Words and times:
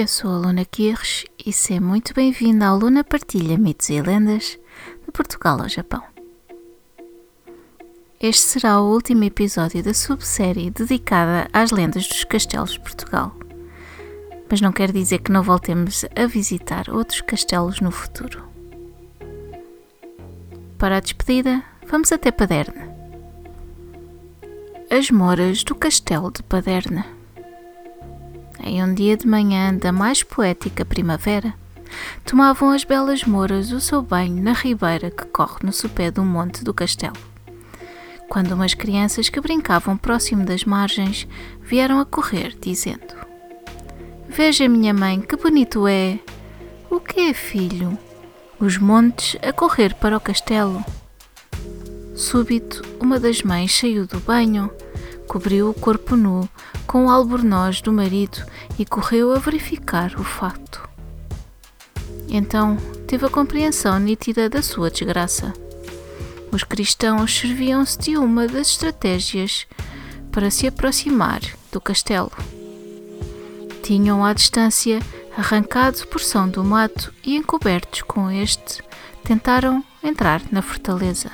Eu 0.00 0.08
sou 0.08 0.30
a 0.30 0.38
Luna 0.38 0.64
Kirsch 0.64 1.26
e 1.44 1.52
seja 1.52 1.78
muito 1.78 2.14
bem-vinda 2.14 2.68
à 2.68 2.72
Luna 2.72 3.04
Partilha 3.04 3.58
Mitos 3.58 3.90
e 3.90 4.00
Lendas 4.00 4.58
de 5.04 5.12
Portugal 5.12 5.60
ao 5.60 5.68
Japão. 5.68 6.02
Este 8.18 8.40
será 8.40 8.80
o 8.80 8.90
último 8.90 9.24
episódio 9.24 9.82
da 9.82 9.92
subsérie 9.92 10.70
dedicada 10.70 11.50
às 11.52 11.70
lendas 11.70 12.06
dos 12.08 12.24
castelos 12.24 12.70
de 12.70 12.80
Portugal. 12.80 13.36
Mas 14.48 14.62
não 14.62 14.72
quer 14.72 14.90
dizer 14.90 15.18
que 15.18 15.30
não 15.30 15.42
voltemos 15.42 16.06
a 16.16 16.26
visitar 16.26 16.88
outros 16.88 17.20
castelos 17.20 17.82
no 17.82 17.90
futuro. 17.90 18.42
Para 20.78 20.96
a 20.96 21.00
despedida, 21.00 21.62
vamos 21.86 22.10
até 22.10 22.30
Paderna. 22.30 22.88
As 24.88 25.10
moras 25.10 25.62
do 25.62 25.74
castelo 25.74 26.30
de 26.30 26.42
Paderna. 26.42 27.19
Em 28.62 28.82
um 28.82 28.94
dia 28.94 29.16
de 29.16 29.26
manhã 29.26 29.74
da 29.74 29.92
mais 29.92 30.22
poética 30.22 30.84
primavera, 30.84 31.54
tomavam 32.24 32.70
as 32.70 32.84
belas 32.84 33.24
moras 33.24 33.72
o 33.72 33.80
seu 33.80 34.02
banho 34.02 34.42
na 34.42 34.52
ribeira 34.52 35.10
que 35.10 35.24
corre 35.26 35.58
no 35.62 35.72
sopé 35.72 36.10
do 36.10 36.22
monte 36.22 36.62
do 36.62 36.74
castelo. 36.74 37.16
Quando 38.28 38.52
umas 38.52 38.74
crianças 38.74 39.28
que 39.28 39.40
brincavam 39.40 39.96
próximo 39.96 40.44
das 40.44 40.64
margens 40.64 41.26
vieram 41.60 41.98
a 41.98 42.04
correr, 42.04 42.56
dizendo: 42.60 43.14
Veja, 44.28 44.68
minha 44.68 44.94
mãe, 44.94 45.20
que 45.20 45.36
bonito 45.36 45.88
é! 45.88 46.18
O 46.88 47.00
que 47.00 47.20
é, 47.20 47.34
filho? 47.34 47.98
os 48.60 48.76
montes 48.76 49.38
a 49.42 49.52
correr 49.54 49.94
para 49.94 50.16
o 50.16 50.20
castelo. 50.20 50.84
Súbito, 52.14 52.82
uma 53.00 53.18
das 53.18 53.42
mães 53.42 53.74
saiu 53.74 54.06
do 54.06 54.20
banho, 54.20 54.70
cobriu 55.30 55.70
o 55.70 55.74
corpo 55.74 56.16
nu 56.16 56.48
com 56.88 57.06
o 57.06 57.08
albornoz 57.08 57.80
do 57.80 57.92
marido 57.92 58.44
e 58.76 58.84
correu 58.84 59.32
a 59.32 59.38
verificar 59.38 60.12
o 60.18 60.24
facto. 60.24 60.88
Então 62.28 62.76
teve 63.06 63.26
a 63.26 63.30
compreensão 63.30 64.00
nítida 64.00 64.50
da 64.50 64.60
sua 64.60 64.90
desgraça. 64.90 65.52
Os 66.50 66.64
cristãos 66.64 67.32
serviam-se 67.32 67.96
de 67.96 68.16
uma 68.16 68.48
das 68.48 68.70
estratégias 68.70 69.68
para 70.32 70.50
se 70.50 70.66
aproximar 70.66 71.40
do 71.70 71.80
castelo. 71.80 72.32
Tinham 73.84 74.24
à 74.24 74.32
distância 74.32 74.98
arrancado 75.36 76.08
porção 76.08 76.48
do 76.48 76.64
mato 76.64 77.14
e 77.24 77.36
encobertos 77.36 78.02
com 78.02 78.28
este, 78.28 78.82
tentaram 79.22 79.84
entrar 80.02 80.42
na 80.50 80.60
fortaleza. 80.60 81.30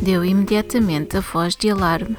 Deu 0.00 0.24
imediatamente 0.24 1.16
a 1.16 1.20
voz 1.20 1.56
de 1.56 1.70
alarme 1.70 2.16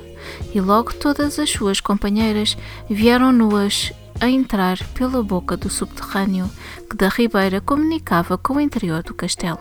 e 0.53 0.59
logo 0.59 0.93
todas 0.93 1.37
as 1.39 1.49
suas 1.49 1.79
companheiras 1.79 2.57
vieram 2.89 3.31
nuas 3.31 3.91
a 4.19 4.29
entrar 4.29 4.77
pela 4.93 5.21
boca 5.21 5.57
do 5.57 5.69
subterrâneo 5.69 6.49
que 6.89 6.95
da 6.95 7.09
ribeira 7.09 7.59
comunicava 7.59 8.37
com 8.37 8.55
o 8.55 8.61
interior 8.61 9.03
do 9.03 9.13
castelo. 9.13 9.59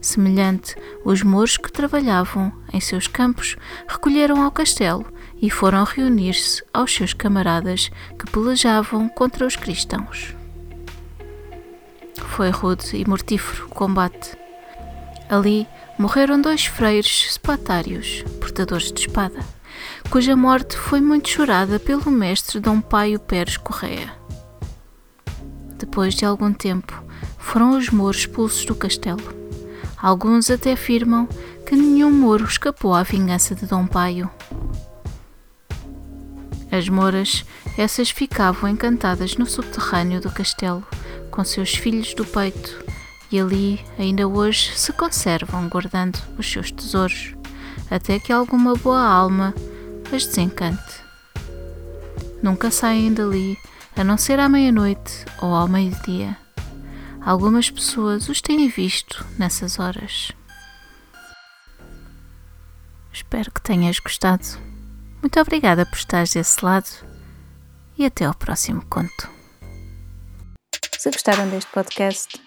Semelhante, 0.00 0.76
os 1.04 1.22
mouros 1.22 1.56
que 1.56 1.72
trabalhavam 1.72 2.52
em 2.72 2.80
seus 2.80 3.08
campos 3.08 3.56
recolheram 3.88 4.42
ao 4.42 4.52
castelo 4.52 5.04
e 5.42 5.50
foram 5.50 5.84
reunir-se 5.84 6.62
aos 6.72 6.94
seus 6.94 7.12
camaradas 7.12 7.90
que 8.18 8.30
pelejavam 8.30 9.08
contra 9.08 9.46
os 9.46 9.56
cristãos. 9.56 10.34
Foi 12.36 12.50
rude 12.50 12.96
e 12.96 13.08
mortífero 13.08 13.66
o 13.66 13.68
combate. 13.68 14.45
Ali 15.28 15.66
morreram 15.98 16.40
dois 16.40 16.66
freiros 16.66 17.32
sepatários, 17.32 18.22
portadores 18.40 18.92
de 18.92 19.00
espada, 19.00 19.40
cuja 20.08 20.36
morte 20.36 20.76
foi 20.76 21.00
muito 21.00 21.28
chorada 21.28 21.80
pelo 21.80 22.10
mestre 22.10 22.60
Dom 22.60 22.80
Paio 22.80 23.18
Pérez 23.18 23.56
Correia. 23.56 24.12
Depois 25.78 26.14
de 26.14 26.24
algum 26.24 26.52
tempo, 26.52 27.02
foram 27.38 27.76
os 27.76 27.90
mouros 27.90 28.18
expulsos 28.18 28.64
do 28.64 28.74
castelo. 28.74 29.34
Alguns 30.00 30.50
até 30.50 30.72
afirmam 30.72 31.28
que 31.66 31.74
nenhum 31.74 32.12
moro 32.12 32.44
escapou 32.44 32.94
à 32.94 33.02
vingança 33.02 33.54
de 33.54 33.66
Dom 33.66 33.86
Paio. 33.86 34.30
As 36.70 36.88
moras, 36.88 37.44
essas 37.76 38.10
ficavam 38.10 38.70
encantadas 38.70 39.36
no 39.36 39.46
subterrâneo 39.46 40.20
do 40.20 40.30
castelo, 40.30 40.86
com 41.30 41.42
seus 41.44 41.74
filhos 41.74 42.14
do 42.14 42.24
peito, 42.24 42.85
e 43.30 43.40
ali 43.40 43.84
ainda 43.98 44.26
hoje 44.26 44.76
se 44.76 44.92
conservam 44.92 45.68
guardando 45.68 46.18
os 46.38 46.50
seus 46.50 46.70
tesouros, 46.70 47.34
até 47.90 48.18
que 48.18 48.32
alguma 48.32 48.74
boa 48.74 49.00
alma 49.00 49.54
as 50.14 50.26
desencante. 50.26 51.04
Nunca 52.42 52.70
saem 52.70 53.12
dali, 53.12 53.58
a 53.96 54.04
não 54.04 54.16
ser 54.16 54.38
à 54.38 54.48
meia-noite 54.48 55.24
ou 55.40 55.54
ao 55.54 55.66
meio-dia. 55.66 56.36
Algumas 57.20 57.70
pessoas 57.70 58.28
os 58.28 58.40
têm 58.40 58.68
visto 58.68 59.26
nessas 59.38 59.78
horas. 59.78 60.30
Espero 63.12 63.50
que 63.50 63.60
tenhas 63.60 63.98
gostado. 63.98 64.44
Muito 65.20 65.40
obrigada 65.40 65.84
por 65.86 65.96
estares 65.96 66.32
desse 66.32 66.64
lado 66.64 66.88
e 67.98 68.04
até 68.04 68.26
ao 68.26 68.34
próximo 68.34 68.84
conto. 68.86 69.28
Se 70.98 71.10
gostaram 71.10 71.48
deste 71.48 71.70
podcast, 71.72 72.45